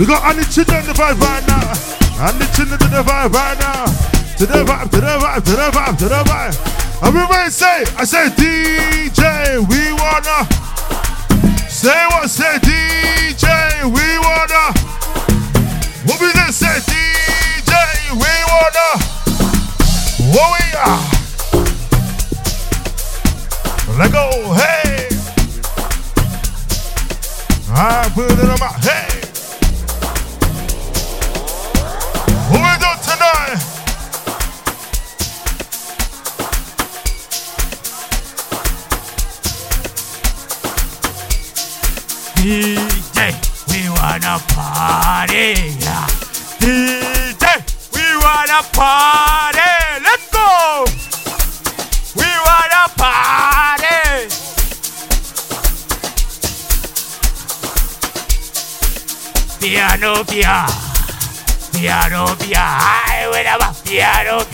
We 0.00 0.06
got 0.06 0.24
Annie 0.24 0.44
Chin 0.44 0.64
on 0.70 0.86
the 0.86 0.94
vibe 0.94 1.20
right 1.20 1.46
now. 1.46 2.24
Annie 2.24 2.46
Chin 2.56 2.68
to 2.68 2.78
the 2.78 3.04
vibe 3.04 3.34
right 3.34 3.58
now. 3.60 3.84
To 4.38 4.46
the 4.46 4.64
vibe, 4.64 4.90
to 4.92 4.96
the 4.96 5.18
vibe, 5.20 5.44
to 5.44 5.50
the 5.50 5.70
vibe, 5.70 5.98
to 5.98 6.08
the 6.08 6.22
vibe. 6.24 7.06
Everybody 7.06 7.50
say, 7.50 7.84
I 7.98 8.04
say 8.04 8.28
DJ, 8.30 9.58
we 9.68 9.92
wanna. 9.92 10.49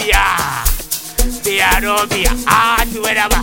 Piano, 0.06 0.62
pia. 1.43 1.43
Piano, 1.43 2.06
pia. 2.06 2.31
Ah, 2.47 2.84
do 2.93 3.00
whatever. 3.03 3.43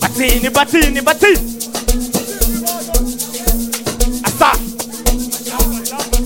Batini, 0.00 0.50
batini, 0.50 1.00
batini. 1.00 1.40
Asa. 4.22 4.52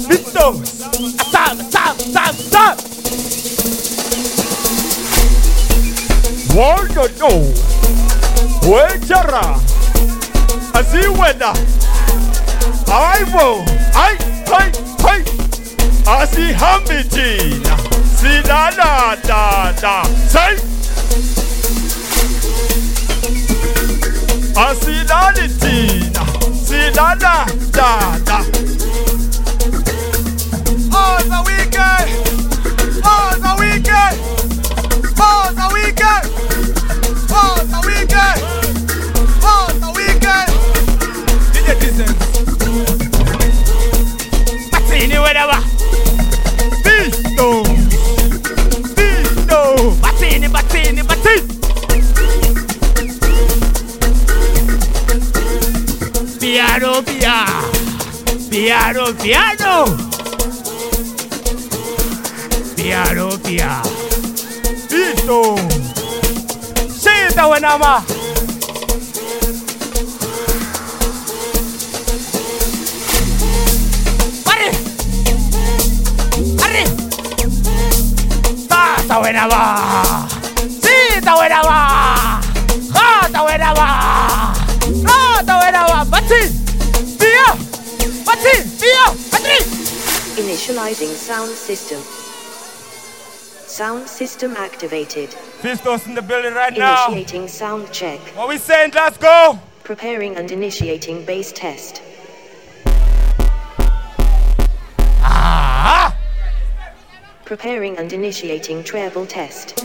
Visto. 0.08 0.60
Asa, 1.20 1.54
asa, 1.54 1.94
asa, 1.94 2.22
asa. 2.24 2.76
Wonder 6.54 7.08
no. 7.20 7.54
Wejara. 8.66 9.60
Aziwenda. 10.74 11.52
Aivo. 12.90 13.64
Ai, 13.94 14.18
ai, 14.58 14.72
ai. 15.04 15.35
Asi 16.06 16.52
hambijina. 16.52 17.76
Sidana 18.20 19.16
da 19.26 19.72
da. 19.80 20.04
Say. 20.28 20.56
Asidanitina. 24.54 26.22
Sidana 26.64 27.46
da 27.72 28.18
da. 28.24 28.38
Oh, 30.92 31.18
the 31.30 31.40
weekend. 31.46 32.08
Oh, 33.04 33.34
the 33.42 33.52
weekend. 33.60 34.16
Piano, 58.56 59.12
piano. 59.12 59.84
Piano, 62.74 63.38
piano. 63.42 63.90
Visto. 64.88 65.56
Senta, 66.88 67.48
wenama. 67.48 68.02
Pare. 74.42 74.70
Pare. 76.56 76.84
Tata, 78.66 79.18
wenama. 79.18 79.56
Senta, 79.58 80.25
Initializing 90.56 91.12
sound 91.14 91.50
system. 91.50 92.00
Sound 93.68 94.08
system 94.08 94.56
activated. 94.56 95.28
Fistos 95.60 96.06
in 96.06 96.14
the 96.14 96.22
building 96.22 96.54
right 96.54 96.72
now. 96.72 97.08
Initiating 97.08 97.46
sound 97.46 97.92
check. 97.92 98.18
What 98.34 98.48
we 98.48 98.56
saying? 98.56 98.92
Let's 98.94 99.18
go. 99.18 99.58
Preparing 99.84 100.34
and 100.36 100.50
initiating 100.50 101.26
bass 101.26 101.52
test. 101.52 102.00
Ah. 105.20 106.16
Preparing 107.44 107.98
and 107.98 108.10
initiating 108.10 108.82
treble 108.82 109.26
test. 109.26 109.76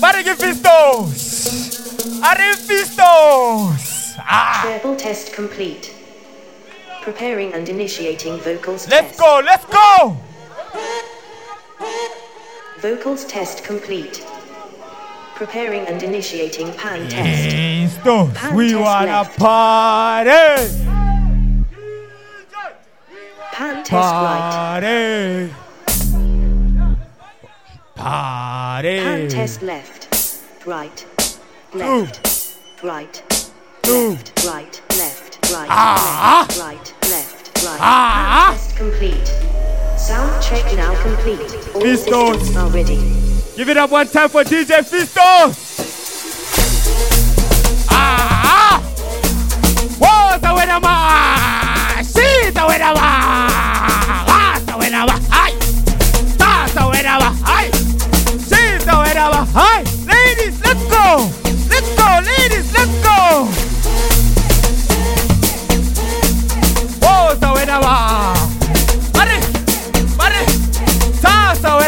Para 0.00 0.24
que 0.24 0.34
Fistos. 0.34 2.22
Are 2.24 2.54
Fistos. 2.56 4.16
Ah. 4.18 4.62
Treble 4.64 4.96
test 4.96 5.32
complete. 5.32 5.95
Preparing 7.06 7.52
and 7.54 7.68
initiating 7.68 8.36
vocals 8.38 8.88
Let's 8.88 9.16
test. 9.16 9.20
go. 9.20 9.40
Let's 9.44 9.64
go. 9.66 10.16
Vocals 12.80 13.24
test 13.26 13.62
complete. 13.62 14.26
Preparing 15.36 15.86
and 15.86 16.02
initiating 16.02 16.72
pan 16.72 17.08
test. 17.08 18.00
Pan 18.02 18.56
we 18.56 18.70
test 18.70 18.80
wanna 18.80 19.06
left. 19.22 19.38
party. 19.38 20.30
Pan 23.52 23.84
test 23.84 24.12
right. 24.26 24.50
Party. 24.50 25.54
Party. 27.94 28.98
Pan 28.98 29.28
test 29.28 29.62
left. 29.62 30.00
Right. 30.66 31.06
Left. 31.72 32.56
Right. 32.82 33.22
Two. 33.84 34.10
Left. 34.10 34.44
Right. 34.44 34.82
Left. 34.98 35.25
Right. 35.52 35.68
Ah. 35.70 36.44
Left. 36.48 36.60
Right. 36.60 36.94
Left. 37.08 37.64
Right. 37.64 37.78
Ah. 37.80 38.50
Test 38.52 38.76
complete. 38.76 39.26
Sound 39.96 40.42
check 40.42 40.64
now 40.74 40.94
complete. 41.02 41.38
All 41.74 41.80
systems 41.80 42.56
are 42.56 42.68
ready. 42.70 42.96
Give 43.56 43.68
it 43.68 43.76
up 43.76 43.90
one 43.90 44.08
time 44.08 44.28
for 44.28 44.42
DJ 44.42 44.82
Fistos. 44.84 45.54
Ah! 47.88 48.82
Whoa, 49.98 50.34
está 50.34 50.52
buena 50.52 50.80
más. 50.80 52.06
Sí, 52.06 52.20
está 52.42 52.64
buena 52.64 52.92
más. 52.92 53.35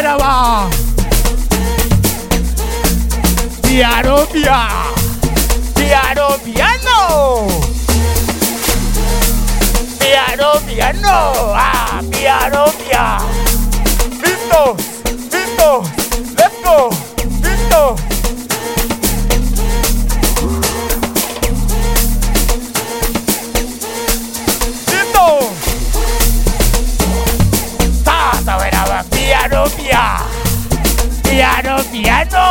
Está, 0.08 0.16
está 0.16 0.16
buena 0.16 0.16
más. 0.16 0.74
Piano, 3.62 4.26
piano. 4.32 4.94
Piano, 5.74 6.38
piano. 6.44 7.46
Piano, 9.98 10.60
piano. 10.66 11.52
Ah, 11.54 12.00
piano, 12.10 12.64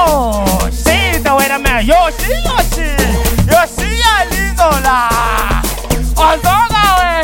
piano. 0.07 0.45
Sí, 0.71 0.91
está 1.13 1.33
buena, 1.33 1.59
man. 1.59 1.85
Yoshi, 1.85 2.31
Yoshi. 2.45 2.89
Yoshi, 3.45 4.01
alizola. 4.17 5.09
Ozoga, 6.15 6.83
we. 6.99 7.21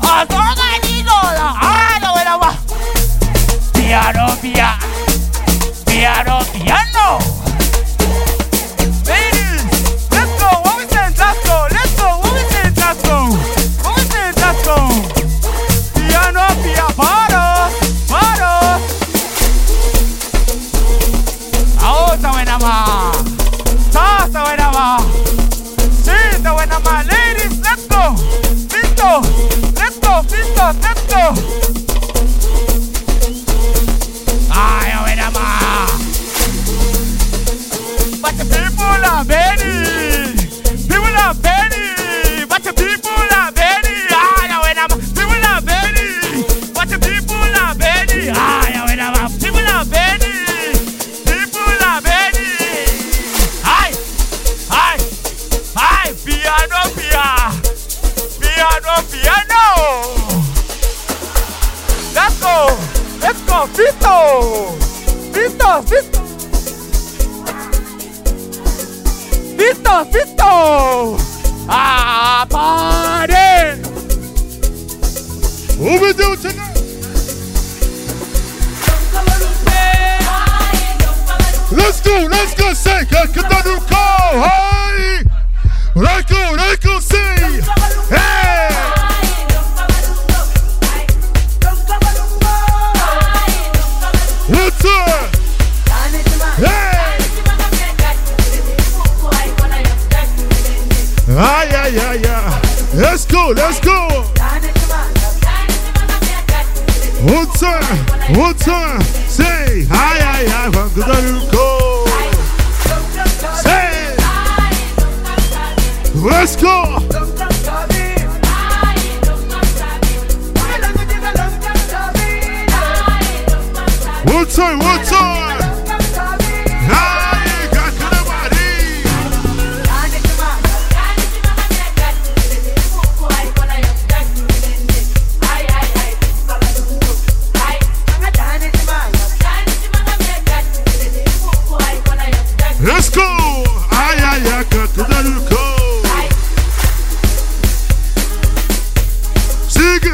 Ozoga, 0.00 0.64
alizola. 0.76 1.54
Ah, 1.60 1.92
está 1.96 2.12
buena, 2.12 2.36
va. 2.36 2.54
Piano, 3.72 4.36
piano. 4.40 4.78
Piano, 4.82 4.93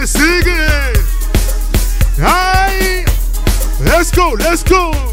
Sigue, 0.00 0.06
sigue. 0.06 1.04
Ay. 2.24 3.04
Let's 3.80 4.10
go, 4.10 4.34
let's 4.38 4.62
go. 4.62 5.09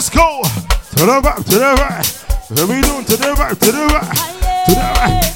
Let's 0.00 0.08
go. 0.08 0.40
To 0.96 1.04
the 1.04 1.20
back, 1.22 1.36
to 1.44 1.58
the 1.58 1.74
right. 1.78 2.06
What 2.48 2.68
we 2.70 2.80
doing? 2.80 3.04
To 3.04 3.16
the 3.18 3.34
right, 3.34 3.60
to 3.60 3.70
the 3.70 3.86
right, 3.86 4.64
to 4.64 4.72
the 4.72 4.80
right. 4.96 5.29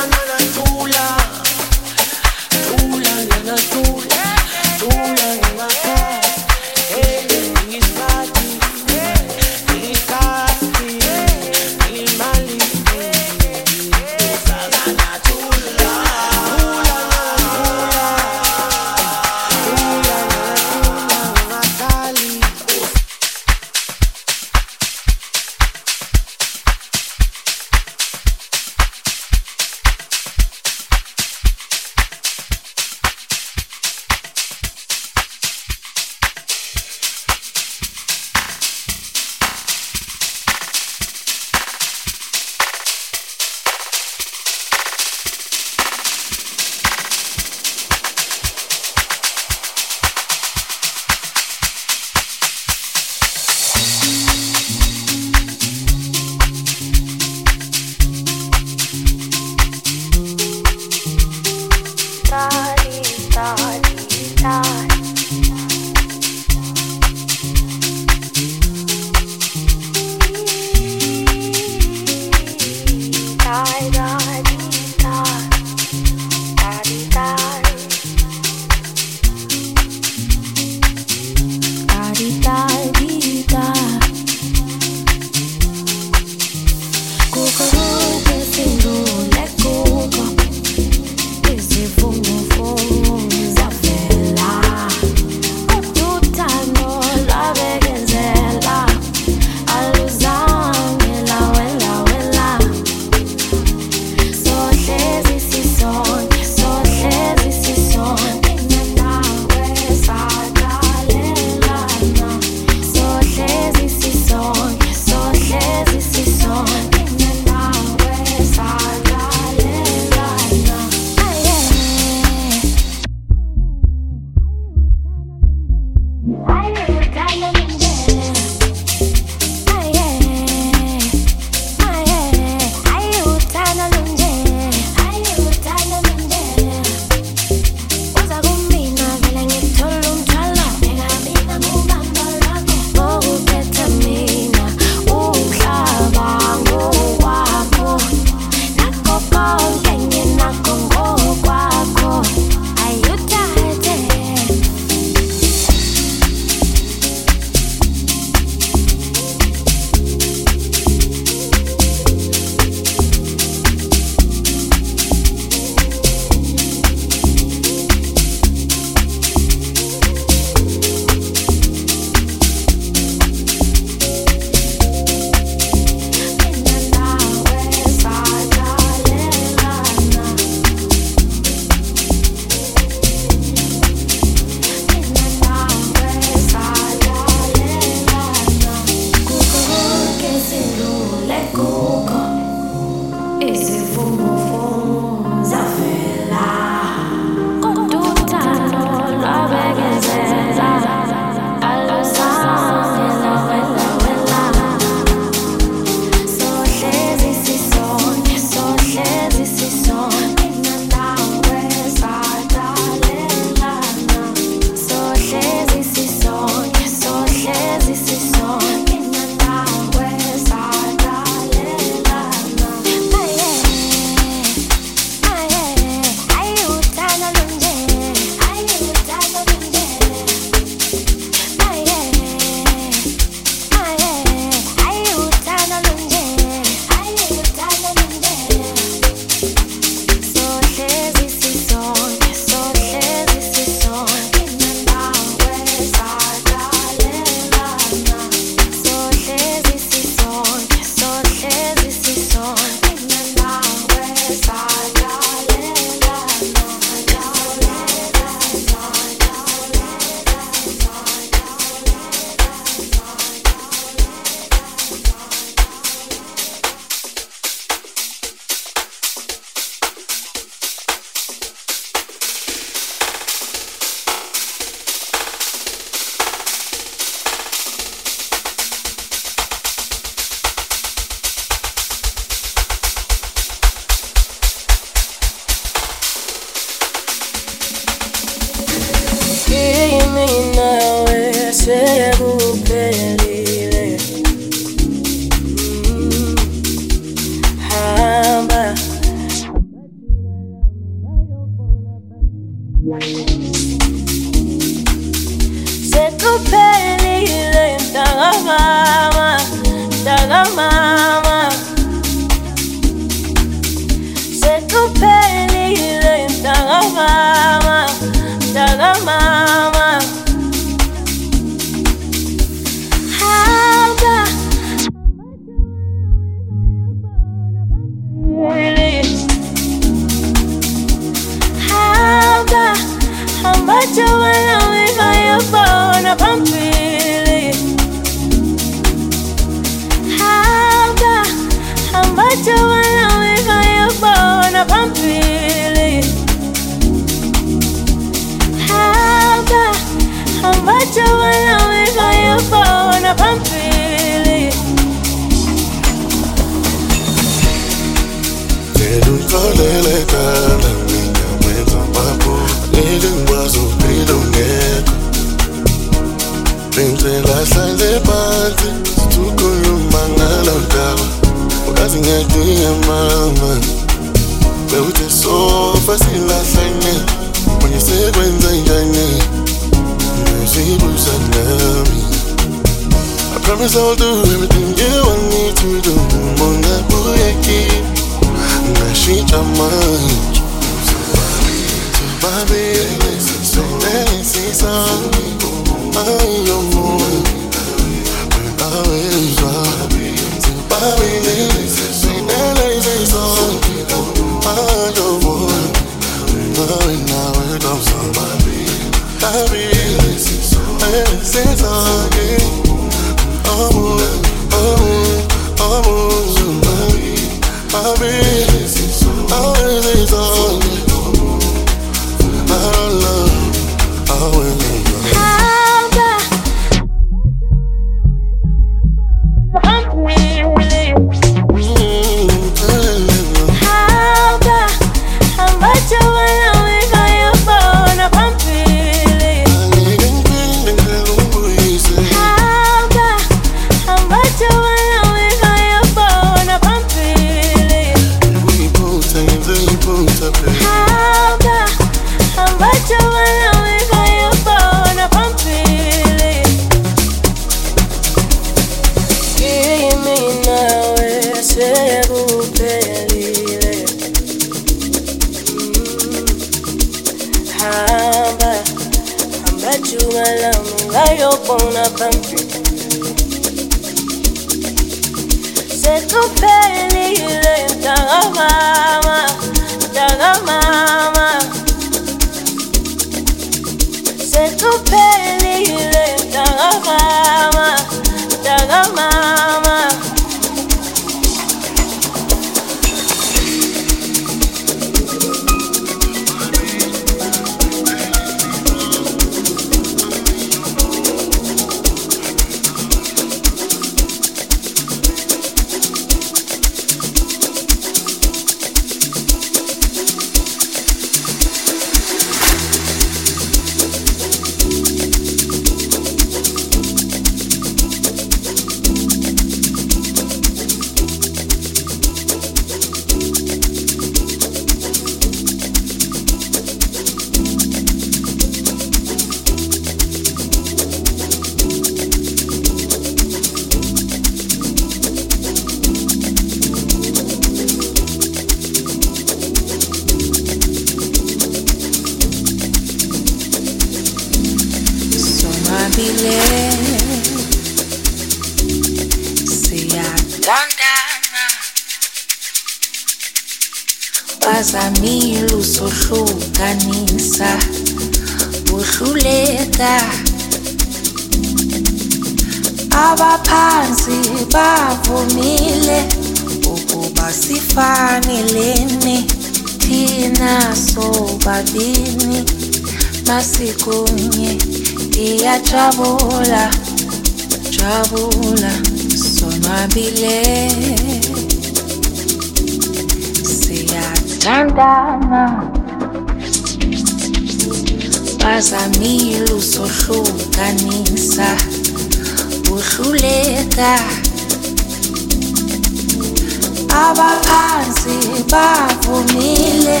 Bavumile 599.06 600.00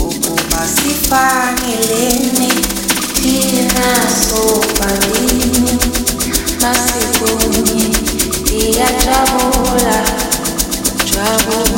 ukuba 0.00 0.66
sifanelene 0.74 2.48
thina 3.14 3.88
sobabini 4.28 5.78
masikunye 6.60 7.86
iyajabula 8.58 9.98
jabula 11.12 11.71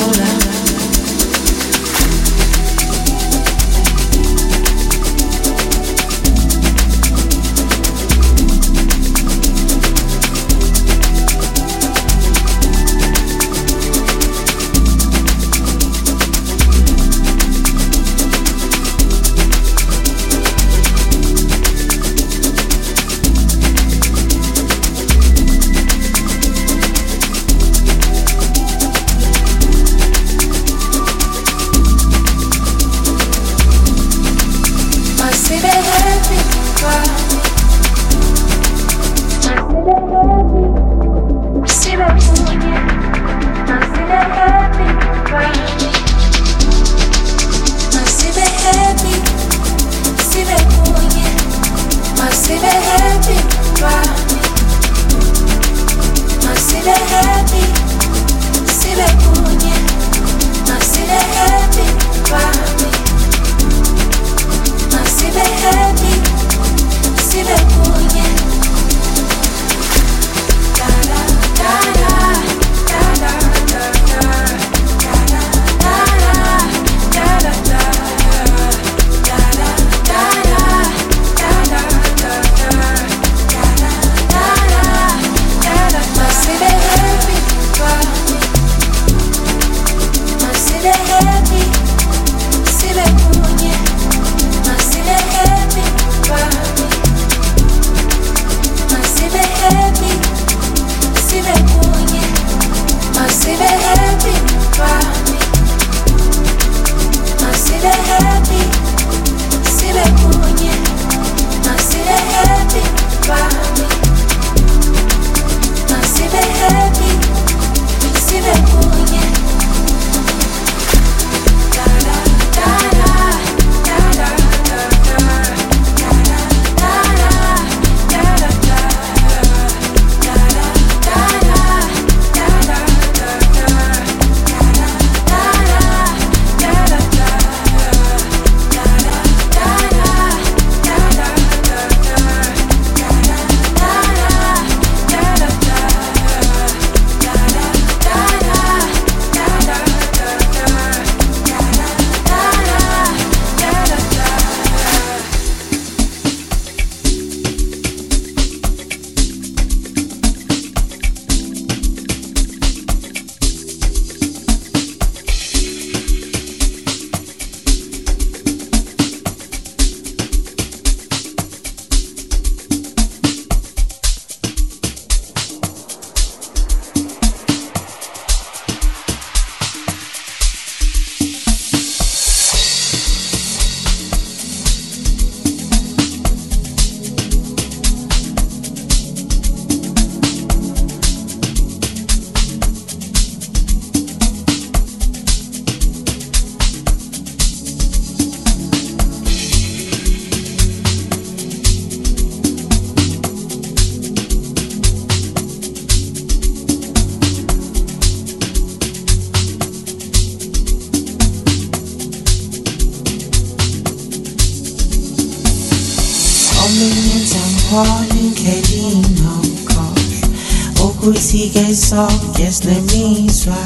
co 221.94 222.08
pjesne 222.34 222.74
misła 222.80 223.62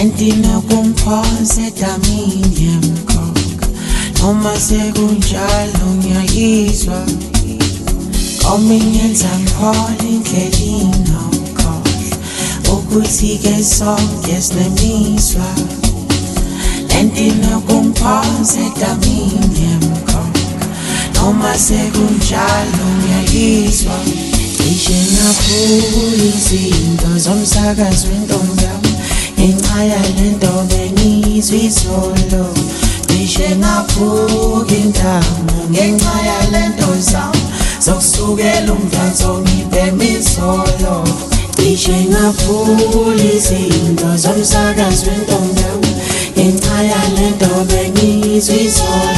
Entino 0.00 0.62
kun 0.68 0.94
pose 0.94 1.70
da 1.80 1.96
minjem 2.04 2.96
kok 3.06 3.68
Toma 4.20 4.56
se 4.56 4.92
kun 4.94 5.16
jalo 5.32 5.88
nja 5.96 6.22
izwa 6.36 7.00
Ominjen 8.52 9.16
zan 9.16 9.44
polin 9.56 10.22
kedino 10.22 11.24
kosh 11.56 12.12
Ukusi 12.72 13.38
ke 13.38 13.64
so 13.64 13.96
pjesne 14.22 14.68
misła 14.68 15.50
Entino 17.00 17.62
kun 17.66 17.92
pose 17.92 18.64
da 18.80 18.94
minjem 18.94 19.80
kok 20.06 20.38
Toma 21.14 21.58
se 21.58 21.80
kun 21.92 22.20
jalo 22.30 22.86
nja 23.00 23.20
Reaching 24.64 25.12
up, 25.28 25.36
holding, 25.44 26.40
seeing 26.40 26.96
those 26.96 27.28
arms 27.28 27.52
sagas 27.52 28.08
ring 28.08 28.24
on 28.32 28.48
down. 28.56 28.80
In 29.36 29.60
Ireland, 29.76 30.42
on 30.42 30.66
their 30.68 30.90
knees, 30.92 31.52
we 31.52 31.68
solo. 31.68 32.48
Reaching 33.12 33.62
up, 33.62 33.90
holding 33.92 34.90
down. 34.92 35.20
In 35.68 36.00
Ireland, 36.00 36.80
on 36.80 36.96
sound. 36.96 37.36
So, 37.78 38.00
so 38.00 38.34
get 38.34 38.66
long, 38.66 38.88
that's 38.88 39.22
all 39.22 39.42
me, 39.42 39.68
baby, 39.70 39.96
me 39.96 40.10
solo. 40.22 41.04
Reaching 41.60 42.14
up, 42.14 42.34
holding, 42.48 43.38
seeing 43.38 43.96
those 43.96 44.24
arms 44.24 44.48
sagas 44.48 45.06
ring 45.06 45.28
on 45.28 45.54
down. 45.60 45.84
In 46.40 46.56
Ireland, 46.64 47.42
on 47.52 47.66
their 47.68 47.92
knees, 47.92 48.48
we 48.48 48.68
solo. 48.68 49.12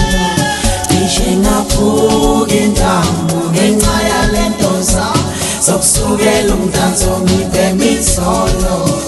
Reaching 0.90 1.47
up, 1.47 1.70
holding 1.70 2.74
down. 2.74 3.55
In 3.55 3.86
zami 5.67 5.83
sokusukela 5.83 6.55
umdanso 6.55 7.11
ngibhema 7.23 7.85
isolo 7.85 8.75
ingenza 8.89 9.06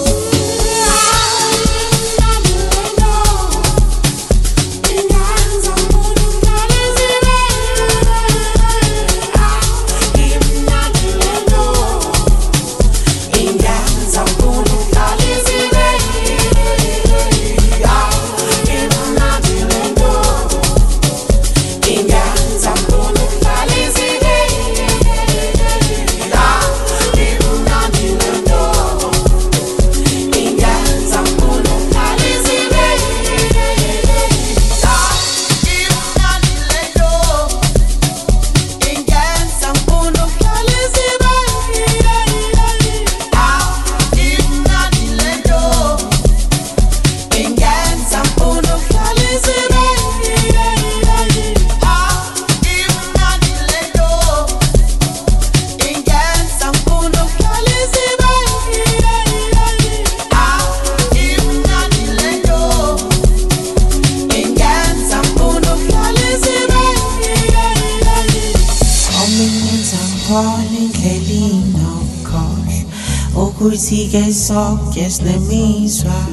just 74.93 75.21
let 75.23 75.41
me 75.41 75.87
swap. 75.87 76.29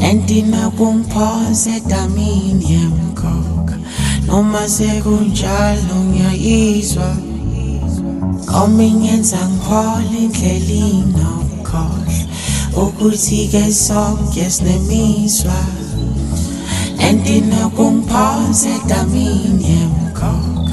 And 0.00 0.26
then 0.28 0.54
I 0.54 0.68
won't 0.68 1.08
pause 1.10 1.66
at 1.68 1.84
the 1.84 2.08
medium 2.08 3.14
cock. 3.14 3.70
No 4.26 4.42
más 4.42 4.80
ekunjalo 4.80 5.94
ngiyayizwa. 6.10 7.16
Komingenza 8.46 9.38
ngikhole 9.48 10.18
indlela 10.18 10.86
inokhohle. 10.90 12.26
Ukuthi-ke 12.76 13.72
sonke 13.72 14.50
sinemizwa. 14.50 15.60
And 16.98 17.24
then 17.24 17.52
I 17.52 17.66
won't 17.66 18.08
pause 18.08 18.66
at 18.66 18.88
the 18.88 19.06
medium 19.06 20.14
cock. 20.14 20.70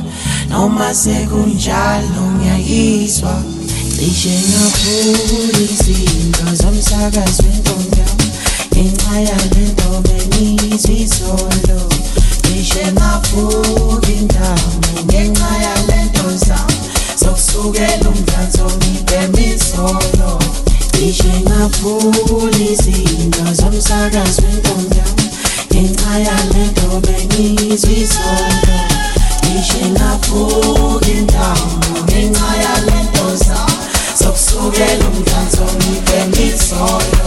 No 0.49 0.69
más 0.69 1.07
ekunjalo 1.07 2.31
ngiyayizwa. 2.37 3.56
Cishe 3.97 4.29
ngaphula 4.49 5.59
izinto 5.59 6.45
zomsakazo 6.61 7.43
wentombi 7.43 7.99
yami 7.99 8.27
ngenxa 8.71 9.15
yalento 9.27 9.89
bengizwa 10.05 10.91
izolo 11.03 11.79
cishe 12.45 12.85
ngaphula 12.91 14.07
indawo 14.17 14.69
ngenxa 15.05 15.49
yalento 15.63 16.25
zami 16.45 16.77
sokusukela 17.21 18.09
umdanso 18.09 18.65
ngibhema 18.77 19.41
isolo 19.55 20.39
cishe 20.93 21.33
ngaphula 21.47 22.57
izinto 22.71 23.43
zomsakazo 23.59 24.41
wentombi 24.45 24.97
yami 24.97 25.25
ngenxa 25.71 26.13
yalento 26.27 26.87
bengizwa 27.05 27.91
izolo 27.91 28.77
cishe 29.41 29.83
ngaphuka 29.89 31.07
indawo 31.17 31.67
ngenxa 32.05 32.49
yalento 32.63 32.87
zami 32.87 32.96
sokusukela 34.67 35.05
umdanso 35.09 35.63
ngibhema 35.75 36.37
isolo 36.47 37.26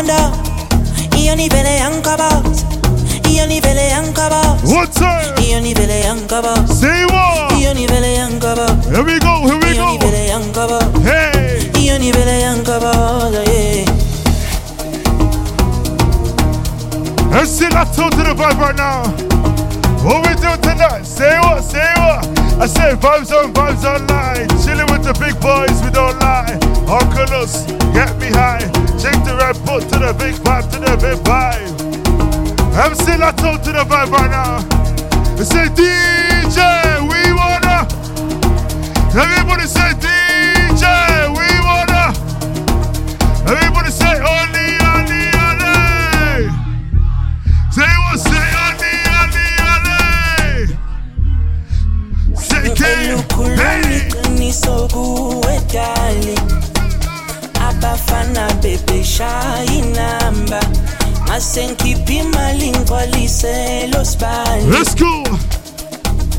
iyahlala 0.00 0.30
ngomqondo 0.30 1.18
iyona 1.18 1.42
ivele 1.42 1.70
yangikhobose 1.76 2.64
iyona 3.28 3.52
ivele 3.54 3.82
yangikhobose 3.82 4.74
One 4.74 4.86
time. 4.88 5.46
iyona 5.46 5.68
ivele 5.68 6.00
yangikhobose 6.00 6.74
Say 6.74 7.04
what. 7.04 7.52
iyona 7.58 7.80
ivele 7.80 8.14
yangikhobose 8.14 8.90
Here 8.90 9.04
we 9.04 9.18
go, 9.18 9.34
here 9.46 9.58
we 9.58 9.76
go. 9.76 9.94
ivele 9.94 10.26
yangikhobose 10.28 11.02
Hey. 11.04 11.70
Iyona 11.82 12.04
ivele 12.04 12.40
yangikhobose 12.40 13.42
yeah 13.52 13.86
Let's 17.30 17.50
see 17.52 17.68
that 17.68 17.92
toe 17.94 18.10
to 18.10 18.16
the 18.16 18.34
vibe 18.34 18.58
right 18.58 18.74
now. 18.76 19.02
What 20.02 20.26
we 20.26 20.34
do 20.34 20.50
tonight? 20.60 21.04
Say 21.06 21.38
what, 21.40 21.62
say 21.62 21.78
what? 21.78 21.89
I 22.60 22.66
say 22.66 22.92
vibes 22.92 23.32
on 23.32 23.54
vibes 23.54 23.88
online. 23.88 24.46
Chilling 24.60 24.84
with 24.92 25.00
the 25.02 25.16
big 25.16 25.32
boys, 25.40 25.80
we 25.80 25.88
don't 25.88 26.20
lie. 26.20 26.60
Uncle 26.84 27.32
us, 27.40 27.64
get 27.96 28.12
me 28.20 28.28
high. 28.28 28.60
Shake 29.00 29.16
the 29.24 29.32
red 29.40 29.56
foot 29.64 29.88
to 29.88 29.96
the 29.98 30.12
big 30.20 30.36
vibe, 30.44 30.68
to 30.72 30.78
the 30.78 30.92
big 31.00 31.16
vibe. 31.24 31.72
I'm 32.76 32.94
still 32.94 33.16
to 33.16 33.72
the 33.72 33.84
vibe 33.88 34.12
right 34.12 34.30
now. 34.30 34.60
I 35.40 35.42
say 35.42 35.72
DJ, 35.72 36.60
we 37.08 37.32
wanna. 37.32 37.88
Everybody 39.16 39.64
say 39.64 39.96
DJ, 39.96 40.84
we 41.32 41.48
wanna. 41.64 42.12
Everybody 43.48 43.90
Let's 64.70 64.94
go. 64.94 65.24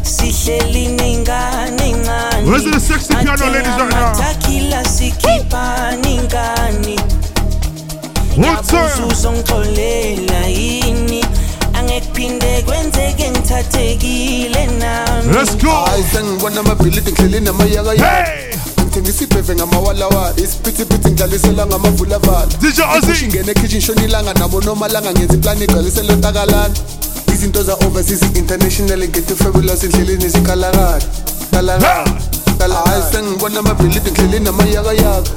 sihleli 0.03 0.87
ningane 0.87 1.89
encane 1.89 2.49
Where's 2.49 2.63
the 2.63 2.79
sexy 2.79 3.13
piano 3.15 3.45
ladies 3.51 3.67
right 3.79 3.89
now? 3.89 4.13
amathakila 4.13 4.85
sikhipha 4.85 5.91
ningane 6.03 6.95
One 8.37 8.63
time. 8.63 8.89
yini 10.47 11.25
angekuphinde 12.01 12.61
kwenzeke 12.65 13.29
ngithathekile 13.31 14.65
nami. 14.79 15.33
Let's 15.33 15.55
go. 15.57 15.69
hayi 15.69 16.03
sengibona 16.13 16.59
amabhilidi 16.59 17.11
ngihleli 17.11 17.39
namayakayaka 17.39 18.25
Hey. 18.25 18.55
ngithengisa 18.83 19.23
ibheve 19.23 19.55
ngamawalawala 19.55 20.33
isiphithiphithi 20.37 21.09
ngidlalisela 21.09 21.65
ngamavulavala 21.65 22.45
DJ 22.61 22.79
Ipush 22.79 23.09
Ozzy. 23.09 23.25
ingene 23.25 23.51
ekhishi 23.51 23.81
shona 23.81 24.03
ilanga 24.03 24.33
nabo 24.33 24.61
nomalanga 24.61 25.11
ngenza 25.11 25.33
iplani 25.33 25.63
igcwalisela 25.63 26.15
ntakalana 26.15 26.73
izinto 27.33 27.63
za-overseas 27.63 28.21
international 28.35 28.99
ngethe 29.07 29.35
fabulous 29.35 29.83
endleleni 29.83 30.29
zikhalakala 30.29 31.01
kalakala 31.51 32.11
kala 32.57 32.75
hayi 32.75 33.03
sengibona 33.11 33.59
amabhilidi 33.59 34.11
ngihleli 34.11 34.39
namayakayaka 34.39 35.29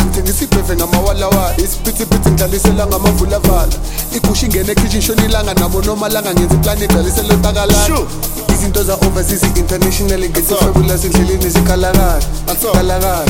ngithengisa 0.00 0.44
ibheve 0.44 0.76
ngamawalawala 0.76 1.54
isiphithiphithi 1.56 2.30
ngidlalisela 2.30 2.86
ngamavulavala. 2.86 3.72
Ipush 4.16 4.42
ingene 4.42 4.72
ekhishi 4.72 5.02
shona 5.02 5.24
ilanga 5.24 5.54
nabo 5.54 5.82
nomalanga 5.82 6.34
ngenza 6.34 6.54
iplani 6.54 6.84
igcwalisela 6.84 7.34
ntakalana 7.34 7.86
Sure. 7.86 8.06
izinto 8.54 8.82
za-overseas 8.84 9.42
international 9.56 10.20
ngethe 10.20 10.54
fabulous 10.54 11.04
endleleni 11.04 11.50
zikhalakala 11.50 12.20
kalakala 12.46 13.24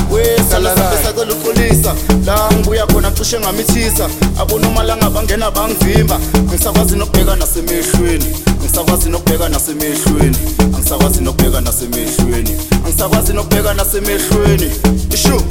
kalakala 0.51 0.91
besacela 0.91 1.33
uxolisa 1.35 1.95
la 2.27 2.51
ngibuya 2.53 2.87
khona 2.87 3.11
cishe 3.11 3.41
ngamithisa 3.41 4.09
abonomalanga 4.41 5.11
bangena 5.11 5.51
bangivimba. 5.51 6.19
Angisakwazi 6.35 6.97
nokubheka 6.97 7.37
nasemehlweni. 7.37 8.27
Angisakwazi 8.61 9.09
nokubheka 9.09 9.49
nasemehlweni. 9.49 10.37
Angisakwazi 10.75 11.21
nokubheka 11.21 11.61
nasemehlweni. 11.61 12.57
Angisakwazi 12.85 13.33
nokubheka 13.33 13.75
nasemehlweni. 13.75 14.71
Ishu 15.15 15.43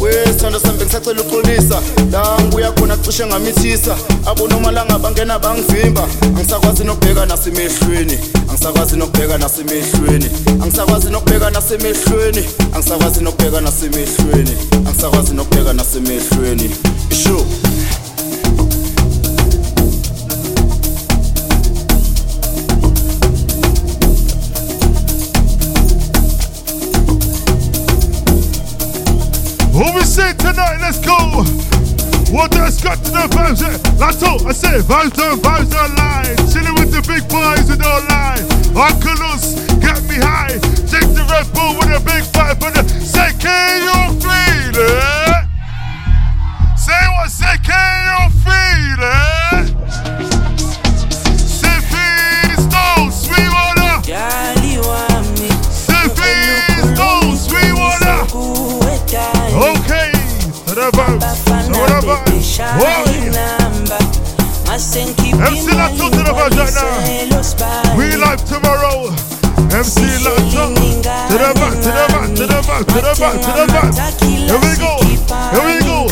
wesithando 0.00 0.60
sami 0.60 0.78
bengisacela 0.78 1.20
uxolisa 1.22 1.80
la 2.12 2.38
ngibuya 2.40 2.72
khona 2.72 2.96
cishe 2.96 3.26
ngamithisa. 3.26 3.96
Abonomalanga 4.26 4.98
bangena 4.98 5.38
bangivimba. 5.38 6.08
Angisakwazi 6.36 6.84
nokubheka 6.84 7.26
nasemehlweni 7.26 8.18
angisakwazi 8.50 8.96
nokubheka 8.96 9.38
nasemehlweni 9.38 10.26
angisakwazi 10.62 11.10
nokubheka 11.10 11.50
nasemehlweni 11.50 12.44
angisakwazi 12.74 13.20
nokubheka 13.20 13.60
nasemehlweni 13.60 14.56
angisakwazi 14.86 15.34
nokubheka 15.34 15.72
nasemehlweni 15.72 16.70
isho 17.10 17.46
That's 32.48 32.82
got 32.82 32.96
to 33.04 33.10
the 33.10 33.26
vibes? 33.36 33.62
eh? 33.62 33.76
Lato, 34.00 34.46
I 34.46 34.52
say 34.52 34.78
vibes 34.80 35.18
on 35.20 35.38
vibes 35.40 35.74
online. 35.76 36.36
Chilling 36.48 36.74
with 36.80 36.90
the 36.92 37.02
big 37.04 37.28
boys 37.28 37.68
who 37.68 37.76
don't 37.76 38.08
lie. 38.08 38.40
Oculus, 38.72 39.60
get 39.80 40.00
me 40.08 40.16
high. 40.16 40.56
Take 40.88 41.08
the 41.12 41.26
Red 41.28 41.52
Bull 41.52 41.76
with 41.76 41.92
a 41.92 42.00
big 42.00 42.24
five 42.32 42.56
and 42.62 42.74
the 42.76 42.82
say, 43.04 43.32
can 43.38 43.82
you 43.84 44.20
feel 44.20 44.72
it? 44.80 45.44
Say 46.78 47.02
what? 47.18 47.30
Say, 47.30 47.59
ngikhipha 65.70 65.76
MC 65.76 65.76
Lato 65.76 66.10
to 66.10 66.22
the 66.22 66.32
vibes 66.32 66.56
right 66.56 66.74
now. 66.74 67.96
We 67.96 68.16
live 68.16 68.44
tomorrow. 68.44 69.10
MC 69.70 70.00
Lato. 70.24 70.74
To 70.74 71.36
the 71.38 71.50
back, 71.54 71.74
to 71.74 71.90
the 71.90 72.04
back, 72.10 72.28
to 72.34 72.46
the 72.46 72.60
back, 72.66 72.86
to 72.86 72.98
the 73.00 73.14
back, 73.18 73.36
to 73.40 73.50
the 73.54 73.66
back. 73.70 73.94
Here 74.20 74.58
we 74.58 74.72
go. 74.76 74.92
Here 75.52 75.64
we 75.64 75.78
go. 75.86 76.08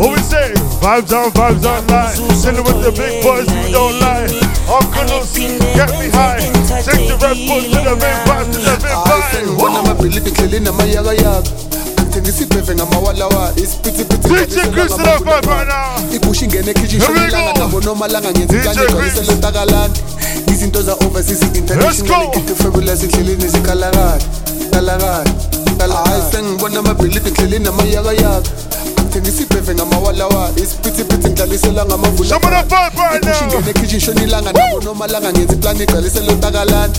What 0.00 0.16
we 0.16 0.22
say? 0.22 0.52
Vibes 0.80 1.12
on, 1.12 1.30
vibes 1.32 1.64
on 1.64 1.84
online. 1.84 2.16
Chilling 2.42 2.64
with 2.64 2.82
the 2.82 2.92
big 2.92 3.22
boys, 3.22 3.46
we 3.46 3.70
don't 3.72 4.00
lie. 4.00 4.26
Uncle 4.66 5.04
Lucy, 5.18 5.58
get 5.76 5.90
me 6.00 6.08
high. 6.10 6.40
Take 6.82 7.06
the 7.08 7.16
red 7.20 7.36
bull 7.46 7.60
to 7.62 7.80
the 7.84 7.94
big 7.94 8.18
vibe, 8.26 8.50
to 8.52 8.58
the 8.58 8.76
big 8.80 8.96
vibe. 8.96 9.22
sengibona 9.32 9.72
Whoa. 9.72 9.80
amabhilidi 9.80 10.30
ngihleli 10.30 10.60
namayakayaka 10.60 11.42
angithengisa 11.42 11.71
ibheve 11.71 11.71
ngamawalawa 11.71 11.71
isiphithiphithi 11.71 11.71
DJ 11.71 11.71
ngisibheve 12.22 12.74
ngamawalawa 12.74 13.52
iphusha 16.12 16.44
ingene 16.44 16.70
ekhishishaanga 16.70 17.52
nabo 17.58 17.80
nomalanga 17.80 18.30
ngenzikaniqaliseletakalato 18.30 20.00
izinto 20.52 20.82
za-overseas 20.82 21.42
international 21.54 22.28
ngithi 22.28 22.54
fabulous 22.54 23.02
endleleni 23.02 23.48
zikalakala 23.48 24.18
kalakala 24.70 25.94
hayi 26.04 26.22
sengibona 26.32 26.78
amabhilidi 26.78 27.30
ngihleli 27.30 27.58
namayakayaka 27.58 28.50
akuthengisa 28.98 29.42
ibheve 29.42 29.74
ngamawalawa 29.74 30.50
isiphithiphithi 30.56 31.28
ngidlalisela 31.28 31.84
ngamavulaingene 31.84 33.70
ekhishi 33.70 34.00
shonilanga 34.00 34.52
nabo 34.52 34.80
nomalanga 34.80 35.32
ngenza 35.32 35.54
iplani 35.54 35.82
igcwalisela 35.82 36.32
otakalani 36.32 36.94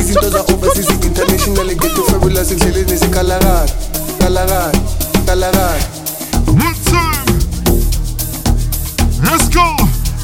izinto 0.00 0.30
za-overseas 0.30 0.90
international 0.90 1.66
ngithi 1.66 2.02
fabulous 2.10 2.50
endleleni 2.50 2.96
zikalakala 2.96 3.66
One 4.20 4.34
time. 6.84 7.26
Let's 9.22 9.48
go. 9.48 9.76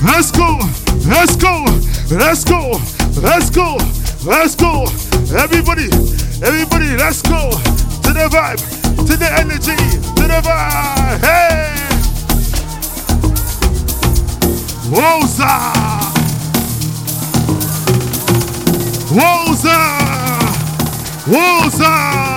Let's 0.05 0.31
go. 0.31 0.59
Let's 1.07 1.37
go. 1.37 1.65
Let's 2.11 2.45
go. 2.45 2.81
Let's 3.23 3.51
go. 3.51 3.79
Let's 4.25 4.55
go. 4.55 4.85
Everybody. 5.37 5.89
Everybody. 6.43 6.97
Let's 6.97 7.23
go. 7.23 7.51
To 8.03 8.13
the 8.13 8.29
vibe. 8.31 8.61
To 9.07 9.17
the 9.17 9.31
energy. 9.33 9.77
To 10.17 10.23
the 10.23 10.41
vibe. 10.45 11.21
Hey. 11.25 11.77
Woza. 14.91 15.53
Woza. 19.11 19.79
Woza. 21.27 22.36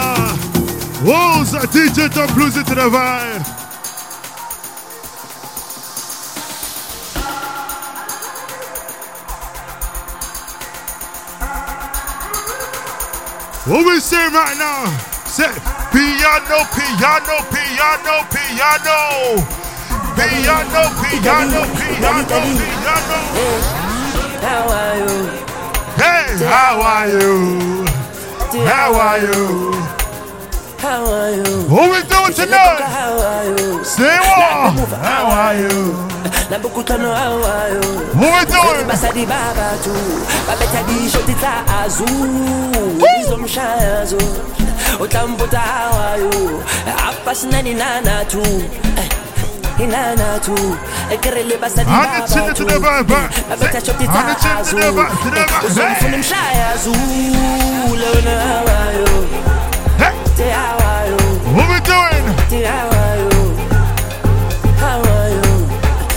Woza. 1.01 1.59
DJ 1.71 2.13
Tom 2.13 2.27
Blues 2.35 2.57
into 2.57 2.75
the 2.75 2.89
vibe. 2.89 3.59
What 13.65 13.85
we 13.85 13.99
say 14.01 14.27
right 14.27 14.57
now? 14.57 14.91
Say 15.25 15.47
piano, 15.93 16.67
piano, 16.75 17.35
piano, 17.47 18.25
piano. 18.33 19.39
Piano, 20.15 20.81
piano, 20.99 21.61
piano, 21.79 22.39
piano. 22.59 23.19
How 24.41 24.67
are 24.67 24.97
you? 24.97 25.15
Hey, 25.95 26.43
how 26.43 26.81
are 26.81 27.07
you? 27.07 27.85
How 28.65 28.93
are 28.99 29.19
you? 29.19 29.98
How 30.81 31.03
are 31.05 31.31
you? 31.35 31.43
What 31.67 31.91
we 31.91 31.99
doing 32.07 32.33
tonight? 32.33 32.79
How 32.79 33.11
are 33.19 33.45
you? 33.51 33.83
Say 33.83 34.17
what? 34.17 34.87
How 35.03 35.27
are 35.27 35.55
you? 35.55 35.93
Nabukutano 36.49 37.13
how 37.13 37.35
are 37.43 37.69
you? 37.75 37.89
What 38.17 38.47
we 38.47 38.53
doing? 38.53 38.87
basadi 38.89 39.25
baba 39.27 39.77
tu 39.83 39.93
babetha 40.47 40.81
dishoti 40.87 41.33
tsa 41.35 41.53
azu 41.83 42.05
izomshayazo 43.21 44.17
utlambuta 44.99 45.59
hawayo 45.59 46.63
apa 47.07 47.35
sinani 47.35 47.73
nana 47.73 48.25
tu 48.25 48.41
Eh, 48.97 49.09
inana 49.83 50.39
tu 50.39 50.55
ekerele 51.13 51.57
basadi 51.57 51.91
baba 51.91 52.27
chin 52.27 52.43
to 52.47 52.53
tu 52.53 52.63
the 52.65 52.79
vibe. 52.79 53.19
babetha 53.49 53.79
shoti 53.85 54.05
I'm 54.07 54.27
the 54.27 54.33
tsa 54.35 54.41
chin 54.41 54.55
to 54.55 54.57
azu. 54.59 54.75
To 54.75 55.29
the 55.29 55.43
vibe. 55.45 55.65
uzomfuna 55.67 56.19
what 60.39 61.65
are 61.65 61.73
we 61.73 61.79
doing? 61.83 62.25
te 62.49 62.63
hawayo 62.65 63.29
hawayo 64.79 65.41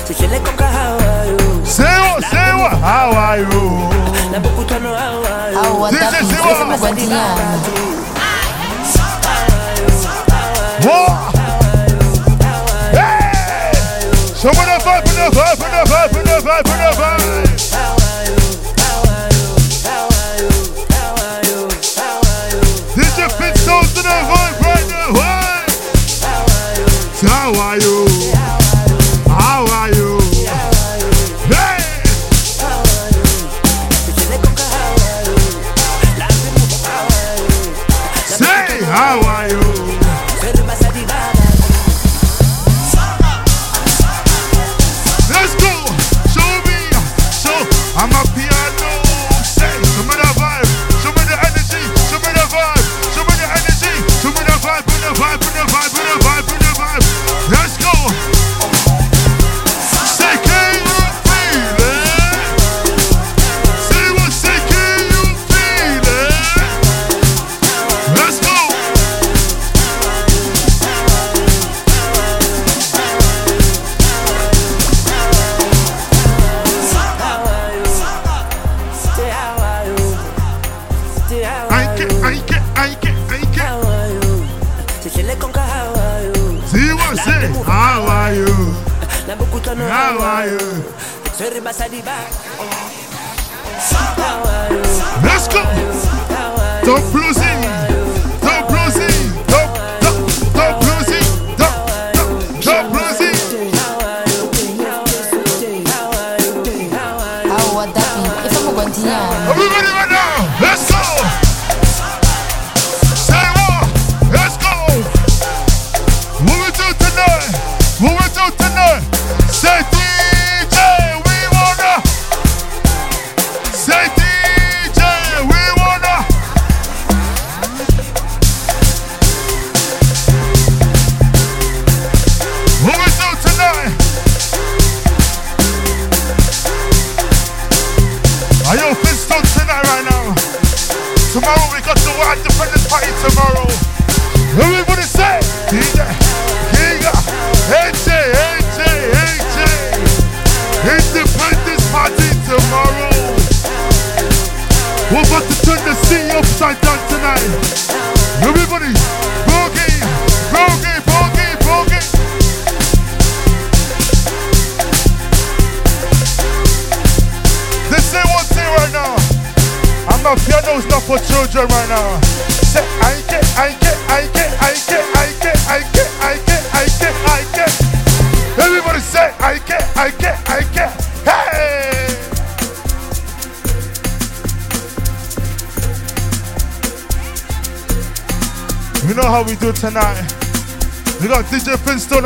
sihlele 0.07 0.39
konka 0.41 0.67
hawayo 0.67 1.39
Say 1.67 1.85
what? 1.85 2.23
Say 2.23 2.53
what? 2.55 2.73
How 2.79 3.13
are 3.13 3.39
you? 3.39 3.83
What? 10.85 11.35
Hey! 12.95 13.73
The 14.73 14.79
vibe. 23.39 23.62
Pitstones 23.73 23.95
to 23.95 24.03
the 24.03 24.09
vibe 24.09 24.61
right 24.61 24.87
now. 24.91 25.13
So 27.15 27.27
How 27.27 27.53
are 27.61 27.79
you? 27.79 27.92
How 27.92 27.92
Let's 91.43 92.52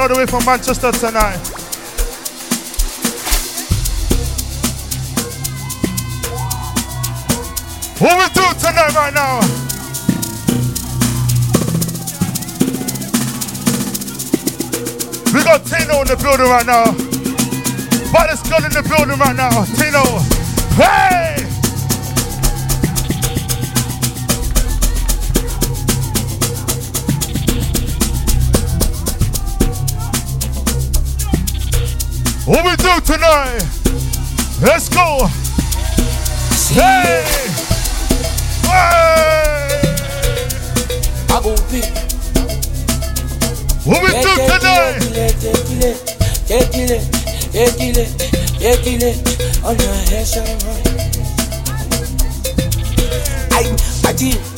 all 0.06 0.14
the 0.14 0.20
way 0.20 0.26
from 0.26 0.44
Manchester 0.44 0.92
tonight. 0.92 1.36
What 7.98 8.16
we 8.18 8.26
do 8.34 8.46
tonight 8.60 8.94
right 8.94 9.14
now? 9.14 9.40
We 15.34 15.42
got 15.42 15.66
Tino 15.66 16.02
in 16.02 16.06
the 16.06 16.16
building 16.22 16.46
right 16.46 16.66
now. 16.66 16.92
Baddest 18.12 18.48
girl 18.48 18.64
in 18.64 18.70
the 18.70 18.82
building 18.82 19.18
right 19.18 19.34
now. 19.34 19.64
Tino. 19.74 20.04
Hey! 20.80 21.05
Tonight? 33.06 33.62
Let's 34.60 34.88
go. 34.88 35.28
Hey! 36.74 37.22
Hey! 38.64 39.46
What 43.84 44.02
we 44.02 44.08
do 44.10 44.34
tonight? 44.50 44.98
Tekile, 46.46 46.98
tekile, 47.54 48.06
tekile, 48.58 49.14
on 49.64 49.78
your 49.78 49.94
head, 50.10 50.26
shine 50.26 50.58
Ay, 53.52 53.66
Ati. 54.04 54.55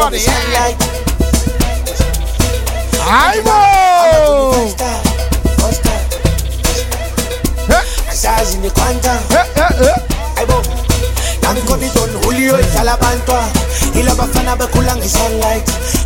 Everybody, 0.00 0.18
everybody. 0.28 0.76
Aibo! 3.10 3.58
Asazi 8.10 8.56
ni 8.58 8.70
kwanta 8.70 9.18
Aibo 10.36 10.62
Nami 11.42 11.60
koni 11.62 11.90
don 11.94 12.10
Julio 12.22 12.60
ihlala 12.60 12.92
abantwa 12.92 13.44
Ila 13.94 14.14
bafana 14.14 14.56
bekhula 14.56 14.96
nge-sunlight 14.96 15.68
Emandilang 15.68 15.68
hamba 15.68 15.76
khuni 15.76 15.86
five 15.88 15.97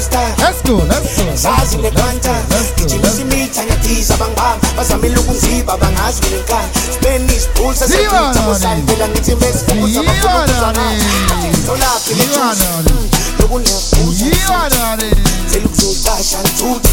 star 0.00 0.34
Let's 0.38 0.62
go, 0.62 0.76
let's 0.88 1.16
go. 1.22 1.36
Sazi 1.36 1.76
nekwanta 1.76 2.34
Gijimisa 2.76 3.20
imitha 3.20 3.62
ngiyathiza 3.64 4.16
bangibamba 4.16 4.58
Bazamile 4.76 5.16
ukungiziba 5.18 5.76
bangazi 5.76 6.20
ngenkani 6.22 6.68
Spanish 6.94 7.46
bulls 7.56 7.78
Ziwa, 7.78 7.88
sesiyitha 7.88 8.20
nani. 8.32 8.46
bosani 8.46 8.82
Phela 8.86 9.08
ngithi 9.08 9.34
mbesifuza 9.34 9.86
Ziwa, 10.00 10.04
bafuna 10.04 10.72
nani. 10.72 11.04
Ngitholaphi 11.48 12.14
le 12.14 12.24
Ziwa, 12.24 12.54
juice 12.54 12.64
nani. 12.64 13.10
Lokunebuza 13.38 14.12
Ziwa, 14.12 14.70
darling. 14.70 15.16
selukuzocasha 15.52 16.38
ntuthe 16.42 16.88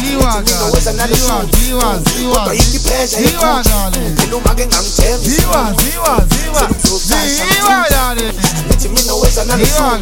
Ziwa, 0.00 0.42
darling. 0.42 1.16
Ziwa, 1.16 1.44
ziwa, 1.66 1.98
ziwa. 2.16 2.38
kodwa 2.38 2.54
yikho 2.54 2.76
iphesha 2.76 3.16
Ziwa, 3.22 3.62
darling. 3.64 4.16
phela 4.16 4.36
uma 4.36 4.54
ke 4.54 4.66
ngamthembi 4.66 5.28
Ziwa, 5.30 5.74
ziwa, 5.92 6.24
ziwa. 6.28 6.68
Ziwa, 6.98 7.86
darling. 7.90 8.32
nithi 8.70 8.88
mina 8.88 9.14
weza 9.14 9.44
Ziwa, 9.44 9.98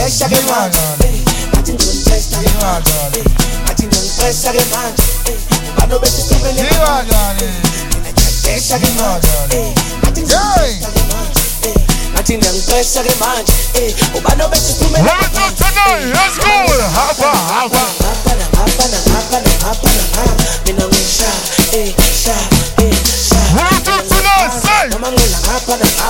darling. 0.00 0.16
ngiyadesha 0.16 0.28
ke 0.28 0.36
Ziwa, 0.36 0.56
manje 0.56 0.80
darling. 0.80 1.24
ngathi 1.52 1.72
ngizotesta 1.72 2.38
ke 2.40 2.48
Ziwa, 2.48 2.72
manje 2.72 2.92
darling. 2.92 3.28
ngathi 3.64 3.84
ngiyapressa 3.86 4.50
ke 4.52 4.64
manje 4.72 5.02
bano 5.76 5.98
bethi 5.98 6.22
siphele 6.22 6.62
Ziwa, 6.70 7.04
darling. 7.10 7.56
ngiyadesha 7.90 8.78
ke 8.78 8.86
Ziwa, 8.86 9.08
manje 9.08 9.28
darling. 9.30 9.74
ngathi 10.02 10.20
ngizotesta 10.22 10.90
ke 10.92 11.02
manje 11.10 11.72
ngathi 12.14 12.34
ngiyapressa 12.36 13.00
ke 13.02 13.14
manje 13.20 13.54
ubano 14.16 14.44
bethi 14.48 14.72
siphele 14.72 15.04
What 15.04 15.20
we 15.20 15.26
do 15.36 15.44
tonight? 15.56 16.12
Let's 16.14 16.36
go. 16.38 16.52
Hapa, 16.94 17.30
hapa. 17.52 17.84
mina 17.90 17.92
ngisha 17.92 17.92
sha 17.92 17.92
sha 17.92 17.96
What 17.96 18.12
we 18.12 18.20
do 18.20 18.32
tonight? 18.48 18.50
Say. 18.50 18.60
noma 18.60 18.60
ngila 18.60 18.60
ngapha 18.60 18.60
na 18.60 18.60
ngapha 18.60 18.60
na 18.60 18.60
ngapha 18.60 18.88
na 18.88 18.98
ngapha 19.10 19.38
na 19.40 19.50
ngapha 19.50 19.88
na 19.90 19.90
ngapha 19.90 19.90
na 19.90 20.04
ngapha 20.04 20.30
Say, 20.40 20.66
get 20.66 20.78
it. 20.78 20.90
ngisha 20.90 21.30
eh 21.72 21.94
sha 22.22 22.36
eh 22.78 22.94
What 23.56 23.86
we 23.86 23.96
do 24.08 24.19
tonight? 24.40 26.00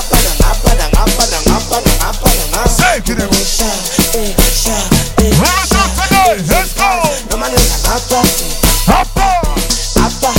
Let's 6.46 6.74
go. 6.74 6.86
noma 7.30 7.48
ngila 7.48 7.76
ngapha 7.82 8.22
Hapa. 8.86 9.42
ngapha 9.96 10.32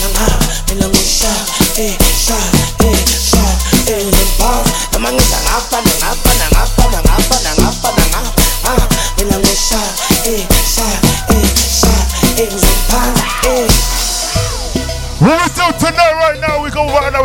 na 0.00 0.08
ngapha 0.14 0.38
mina 0.68 0.86
ngisha 0.88 1.32
eh 1.76 1.96
sha 2.26 2.38
eh 2.86 2.98
sha 3.30 3.42
eh 3.90 4.06
ngapha 4.06 4.50
noma 4.92 5.10
ngila 5.12 5.38
ngapha 5.46 5.78
na 5.82 5.92
ngapha 5.98 6.30
na 6.38 6.46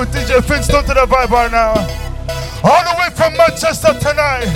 with 0.08 0.28
DJ 0.28 0.42
Finstone 0.44 0.84
to 0.86 0.94
the 0.94 1.06
vibe 1.06 1.30
right 1.30 1.52
now. 1.52 1.74
All 2.64 2.84
the 2.84 2.96
way 3.00 3.10
from 3.16 3.36
Manchester 3.38 3.94
tonight. 4.00 4.48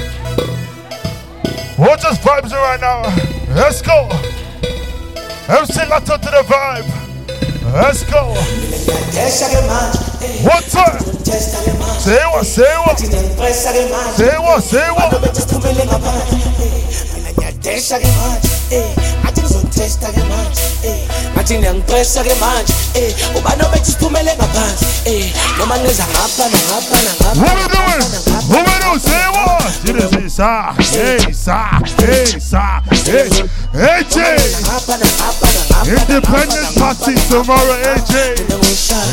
We're 1.78 1.97
just 1.97 2.22
vibes 2.22 2.52
right 2.52 2.80
now. 2.80 3.02
Let's 3.56 3.82
go. 3.82 4.08
MC 5.49 5.82
Lato 5.89 6.18
to 6.18 6.30
the 6.30 6.43
vibe. 6.47 6.86
Let's 7.74 8.04
go. 8.10 8.34
ke 9.47 9.62
manje 9.68 9.97
Say 12.02 12.24
what, 12.26 12.45
say 12.45 12.76
what. 12.78 12.99
Say 12.99 14.38
what, 14.38 14.64
say 14.64 14.91
what. 14.91 15.12
Eh, 21.52 21.58
ngathi 21.58 21.58
ngiyangipressa 21.58 22.24
ke 22.24 22.36
manje 22.39 22.74
eh, 22.95 23.16
ubani 23.36 23.64
obethi 23.64 23.91
siphumele 23.91 24.36
ngaphandle 24.36 24.88
eh, 25.06 25.34
noma 25.58 25.78
ngiza 25.80 26.04
ngapha 26.04 26.49
nangapha 26.49 26.97
What 27.36 27.56
we 27.56 27.68
doing? 27.68 28.02
What 28.49 28.68
we 28.68 28.76
doing? 28.80 29.02
You 29.84 29.93
just 29.93 30.14
say 30.14 30.28
sa, 30.30 30.74
hey 30.78 31.32
sa, 31.34 31.80
hey 31.97 32.39
sa, 32.39 32.82
AJ. 33.74 34.18
Independence 35.88 36.76
Party 36.78 37.16
tomorrow, 37.30 37.78
AJ. 37.95 38.36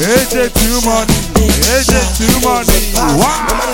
AJ 0.03 0.53
too 0.53 0.79
money, 0.85 1.15
AJ 1.73 1.93
too 2.19 2.37
money. 2.45 2.81
Wow. 3.19 3.69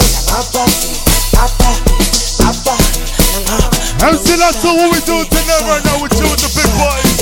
MC 4.05 4.37
Lasso, 4.37 4.69
what 4.77 4.93
we 4.93 5.01
doing 5.07 5.25
tonight 5.27 5.65
right 5.65 5.85
now 5.85 5.97
you 5.97 6.03
with 6.03 6.13
the 6.13 6.51
big 6.53 6.69
boys? 6.77 7.15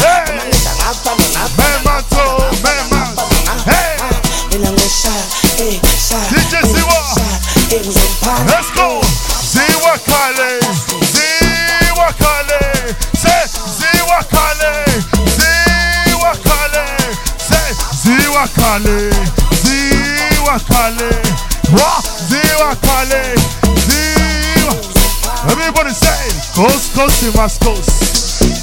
Hey, 0.00 0.55
man, 0.86 1.82
Manto. 1.82 2.22
Hey, 3.66 3.96
DJ 6.30 6.62
Siwa. 6.62 7.00
Let's 8.46 8.70
go. 8.70 9.00
Ziwa 9.50 9.98
Kale, 10.06 10.60
Ziwa 11.10 12.12
Kale, 12.18 12.94
say 13.18 13.46
Ziwa 13.78 14.22
Kale, 14.30 14.72
Ziwa 15.36 16.32
Kale, 16.44 16.84
say 17.38 17.74
Ziwa 18.02 18.46
Kale, 18.54 19.10
Ziwa 19.64 20.58
Kale, 20.68 21.10
what? 21.72 22.04
Ziwa 22.28 22.76
Kale, 22.80 23.34
Ziwa. 23.86 24.74
Everybody 25.50 25.90
say, 25.90 26.30
Coast 26.54 26.94
Coast 26.94 27.22
my 27.34 27.48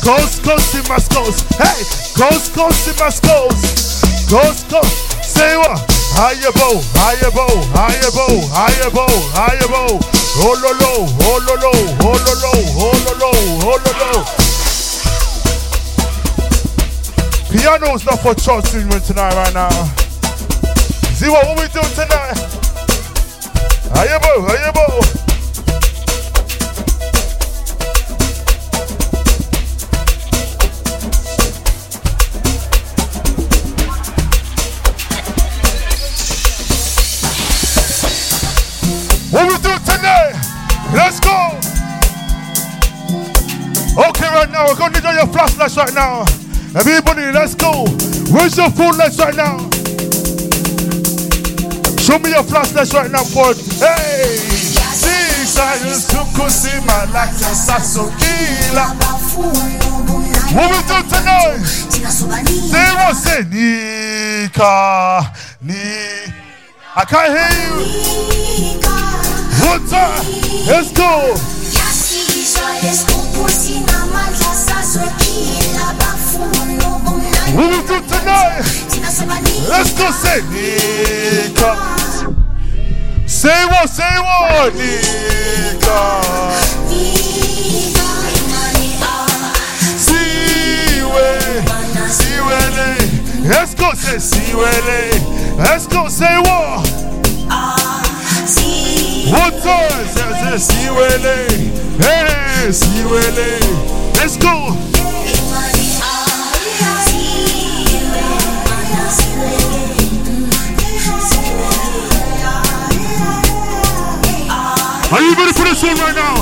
Coast 0.03 0.43
Coast 0.43 0.75
in 0.75 0.83
my 0.89 0.99
coast, 1.15 1.47
hey, 1.55 1.79
Coast 2.19 2.53
Coast 2.53 2.87
in 2.91 2.95
my 2.99 3.07
coast, 3.23 4.03
Coast 4.29 4.67
Coast. 4.69 5.23
Say 5.23 5.55
what? 5.55 5.79
Higher 6.11 6.51
bow, 6.51 6.75
higher 6.99 7.31
bow, 7.31 7.47
higher 7.71 8.11
bow, 8.11 8.27
higher 8.51 8.91
bow, 8.91 9.07
higher 9.31 9.67
bow. 9.71 9.95
Oh 10.35 10.59
lo 10.59 10.75
lo, 10.75 11.07
oh 11.07 11.39
lo 11.47 11.55
lo, 11.55 11.71
oh 12.03 12.19
lo 12.19 12.33
lo, 12.35 12.51
oh 12.83 12.91
lo 13.05 13.13
lo, 13.15 13.31
oh 13.63 13.79
lo 13.79 13.91
lo. 14.03 14.11
Piano's 17.49 18.03
not 18.05 18.19
for 18.19 18.35
church 18.35 18.65
singing 18.65 18.99
tonight 19.07 19.33
right 19.35 19.53
now. 19.53 19.71
See 21.15 21.29
what, 21.29 21.47
what 21.47 21.55
we 21.63 21.67
doing 21.71 21.93
tonight? 21.95 22.35
Higher 23.95 24.19
bow, 24.19 24.43
higher 24.51 24.73
bow. 24.73 25.32
Legs 43.95 44.21
right 44.21 44.49
now? 44.51 44.65
We're 44.67 44.77
going 44.77 44.93
to 44.93 45.01
do 45.01 45.09
your 45.09 45.27
flashlights 45.27 45.77
right 45.77 45.93
now. 45.93 46.21
Everybody, 46.75 47.31
let's 47.31 47.55
go. 47.55 47.85
Where's 48.33 48.57
your 48.57 48.69
full 48.71 48.95
legs 48.95 49.19
right 49.19 49.35
now? 49.35 49.69
Show 52.01 52.19
me 52.19 52.31
your 52.31 52.43
flashlights 52.43 52.93
right 52.93 53.11
now, 53.11 53.23
boy. 53.33 53.53
Hey! 53.79 54.37
Since 55.53 56.13
kusima 56.33 57.05
like 57.13 57.29
a 57.29 57.53
sasokila. 57.53 58.85
What 60.53 60.71
we 60.71 60.79
do 60.87 60.97
tonight? 61.09 61.61
They 62.71 62.89
will 62.97 63.13
say 63.13 63.43
Nika, 63.49 65.33
Ni. 65.61 66.33
I 66.95 67.05
can't 67.05 67.31
hear 67.33 67.51
you. 67.59 67.73
One 69.65 69.87
time. 69.87 70.23
Let's 70.67 70.91
go. 70.91 71.62
What 77.55 77.69
we 77.69 77.77
do 77.87 78.01
tonight? 78.07 78.63
Let's 79.69 79.93
go 79.93 80.09
say 80.11 80.41
Nika. 80.49 81.71
Say 83.27 83.65
what, 83.65 83.87
say 83.89 84.15
what, 84.19 84.73
Nika. 84.73 85.99
Siwe, 90.05 91.27
Siwele. 92.09 92.89
Let's 93.47 93.75
go 93.75 93.93
say 93.93 94.17
Siwele. 94.17 95.57
Let's 95.57 95.85
go 95.85 96.07
say 96.07 96.39
what? 96.39 96.89
One 97.39 97.51
ah, 99.35 99.49
time, 99.63 100.22
say 100.59 100.87
Siwele. 100.87 101.47
Hey, 102.01 102.69
Siwele. 102.69 103.59
Let's 104.15 104.37
go. 104.37 104.77
Are 115.11 115.21
you 115.21 115.35
ready 115.35 115.53
for 115.53 115.63
this 115.65 115.83
one 115.83 115.97
right 115.97 116.15
now? 116.15 116.35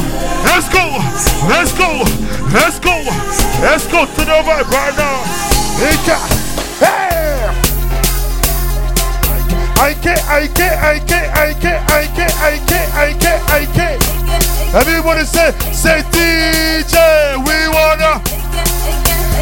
Let's 0.44 0.70
go. 0.70 0.98
Let's 1.48 1.74
go. 1.74 2.04
Let's 2.54 2.80
go. 2.80 3.04
Let's 3.62 3.88
go 3.88 4.06
to 4.06 4.26
the 4.26 4.44
right 4.46 4.68
right 4.68 4.98
now. 4.98 5.24
Hey. 6.80 7.11
I 9.82 9.96
can't, 9.96 10.22
I 10.30 10.46
can't, 10.48 10.78
I 10.78 11.00
can't, 11.00 11.34
I 11.34 11.54
can't, 11.56 11.82
I 11.90 12.06
can't, 12.14 12.36
I 12.38 12.58
can't, 12.70 12.94
I 12.94 13.14
can't, 13.18 13.50
I 13.50 13.66
can't. 13.66 13.98
Everybody 14.76 15.26
say, 15.26 15.50
say 15.74 16.04
DJ, 16.14 16.94
we 17.42 17.68
wanna. 17.74 18.22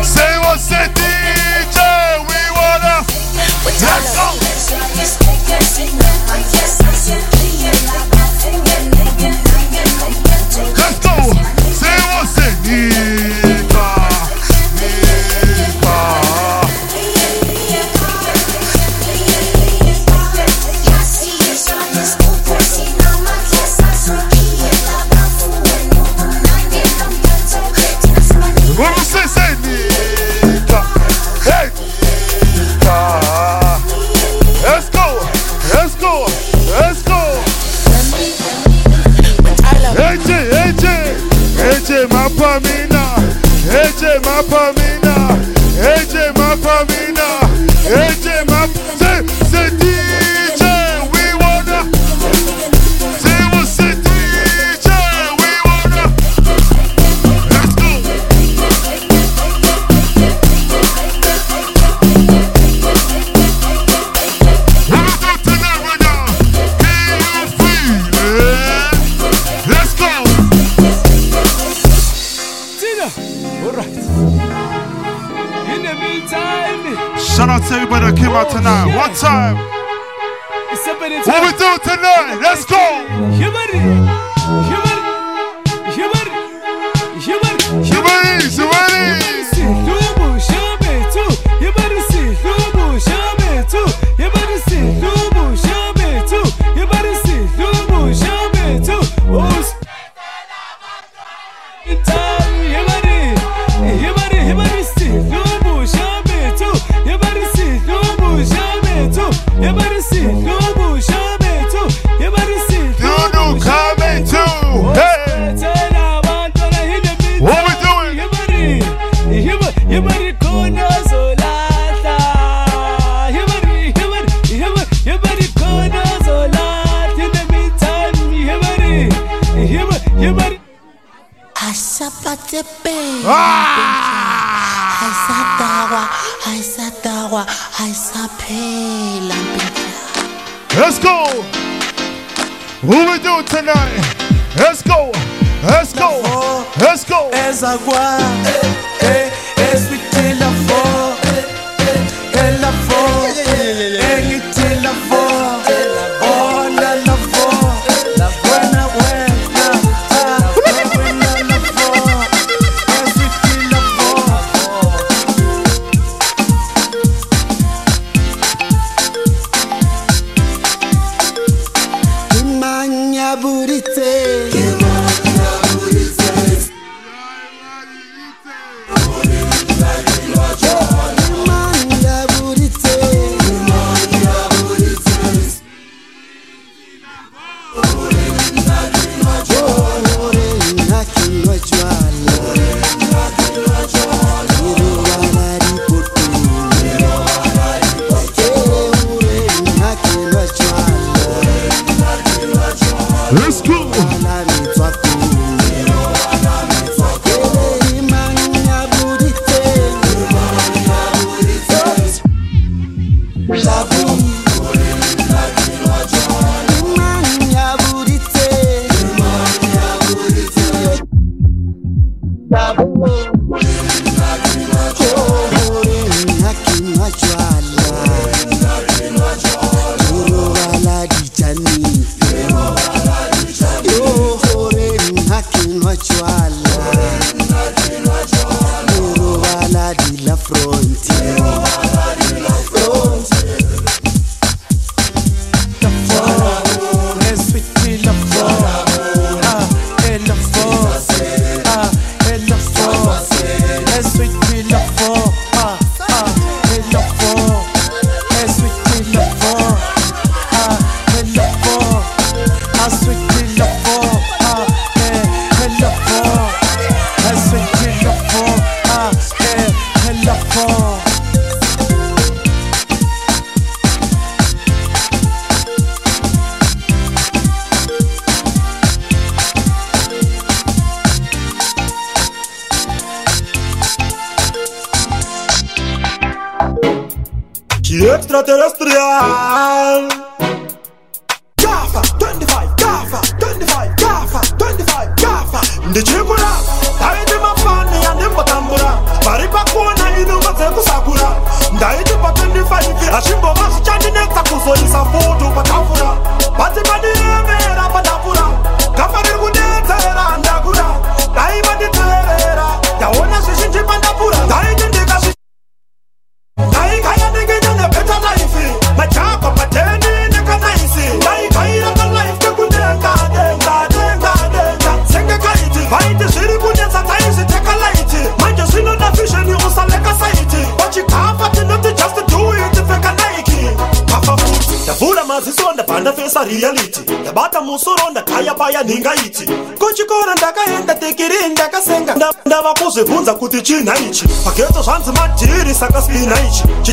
Say 0.02 0.40
what, 0.40 0.60
say 0.62 0.88
DJ, 0.96 1.76
we 2.24 2.40
wanna. 2.56 3.04
Let's 3.84 4.16
go. 4.16 4.32
Let's 10.80 11.00
go. 11.04 11.20
Say 11.76 12.00
what, 12.08 12.28
say 12.32 12.50
Nika, 12.64 13.39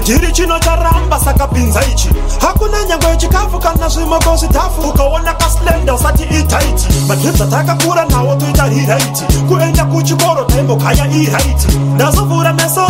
chidhiri 0.01 0.33
chino 0.33 0.59
charamba 0.59 1.19
saka 1.19 1.47
bhinza 1.47 1.81
ichi. 1.85 2.09
Hakuna 2.41 2.85
nyangwe 2.85 3.17
chikafu 3.17 3.59
kana 3.59 3.89
zvimoko 3.89 4.37
zvitafu 4.37 4.81
ukaona 4.81 5.35
kasilenda 5.35 5.95
usati 5.95 6.23
itaiti 6.23 6.87
madribza 7.09 7.47
takakura 7.47 8.05
nawo 8.05 8.37
toita 8.37 8.69
riraiti 8.69 9.25
kuenda 9.49 9.85
kuchikoro 9.85 10.45
taimbokaya 10.45 11.07
iraiti 11.11 11.79
ndazovhura 11.95 12.53
meso 12.53 12.87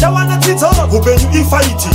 tawana 0.00 0.36
dzidzo 0.36 0.70
upenyu 0.92 1.40
ifaiti 1.40 1.88